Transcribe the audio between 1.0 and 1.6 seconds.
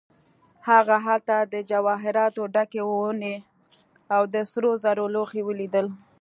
هلته د